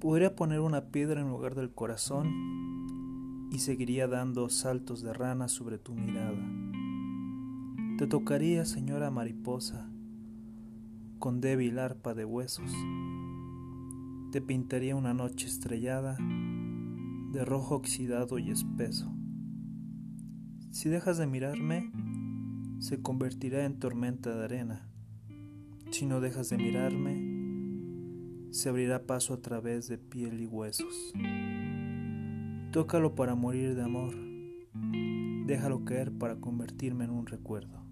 Podría 0.00 0.34
poner 0.34 0.60
una 0.60 0.86
piedra 0.86 1.20
en 1.20 1.28
lugar 1.28 1.54
del 1.54 1.74
corazón 1.74 3.48
y 3.52 3.58
seguiría 3.58 4.08
dando 4.08 4.48
saltos 4.48 5.02
de 5.02 5.12
rana 5.12 5.46
sobre 5.46 5.76
tu 5.76 5.94
mirada. 5.94 6.42
Te 7.98 8.06
tocaría, 8.06 8.64
señora 8.64 9.10
mariposa, 9.10 9.90
con 11.18 11.42
débil 11.42 11.78
arpa 11.78 12.14
de 12.14 12.24
huesos. 12.24 12.72
Te 14.32 14.40
pintaría 14.40 14.96
una 14.96 15.12
noche 15.12 15.46
estrellada 15.46 16.16
de 16.16 17.44
rojo 17.44 17.74
oxidado 17.74 18.38
y 18.38 18.50
espeso. 18.50 19.12
Si 20.70 20.88
dejas 20.88 21.18
de 21.18 21.26
mirarme, 21.26 21.92
se 22.78 23.02
convertirá 23.02 23.66
en 23.66 23.78
tormenta 23.78 24.34
de 24.34 24.44
arena. 24.44 24.88
Si 25.90 26.06
no 26.06 26.22
dejas 26.22 26.48
de 26.48 26.56
mirarme, 26.56 27.39
se 28.50 28.68
abrirá 28.68 29.06
paso 29.06 29.34
a 29.34 29.40
través 29.40 29.88
de 29.88 29.98
piel 29.98 30.40
y 30.40 30.46
huesos. 30.46 31.12
Tócalo 32.72 33.14
para 33.14 33.34
morir 33.34 33.74
de 33.74 33.82
amor. 33.82 34.14
Déjalo 35.46 35.84
caer 35.84 36.12
para 36.16 36.36
convertirme 36.36 37.04
en 37.04 37.10
un 37.10 37.26
recuerdo. 37.26 37.84